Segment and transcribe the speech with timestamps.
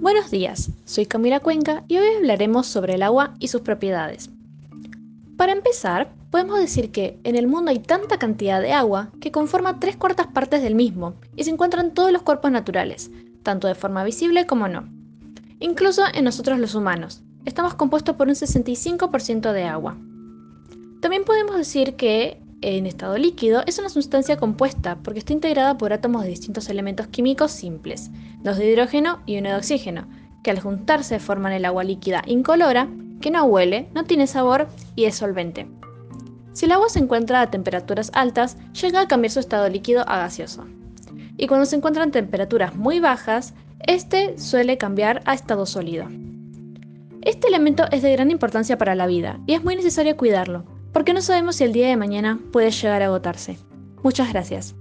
[0.00, 4.30] Buenos días, soy Camila Cuenca y hoy hablaremos sobre el agua y sus propiedades.
[5.36, 9.80] Para empezar, podemos decir que en el mundo hay tanta cantidad de agua que conforma
[9.80, 13.10] tres cuartas partes del mismo y se encuentra en todos los cuerpos naturales,
[13.42, 14.88] tanto de forma visible como no.
[15.58, 19.96] Incluso en nosotros los humanos, estamos compuestos por un 65% de agua.
[21.00, 25.92] También podemos decir que en estado líquido es una sustancia compuesta porque está integrada por
[25.92, 28.10] átomos de distintos elementos químicos simples,
[28.42, 30.08] dos de hidrógeno y uno de oxígeno,
[30.42, 32.88] que al juntarse forman el agua líquida incolora,
[33.20, 35.68] que no huele, no tiene sabor y es solvente.
[36.52, 40.18] Si el agua se encuentra a temperaturas altas, llega a cambiar su estado líquido a
[40.18, 40.66] gaseoso.
[41.36, 43.54] Y cuando se encuentra en temperaturas muy bajas,
[43.86, 46.06] este suele cambiar a estado sólido.
[47.22, 50.64] Este elemento es de gran importancia para la vida y es muy necesario cuidarlo,
[50.98, 53.56] porque no sabemos si el día de mañana puede llegar a agotarse.
[54.02, 54.74] Muchas gracias.